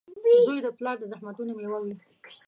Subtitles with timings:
[0.45, 1.93] •زوی د پلار د زحمتونو مېوه وي.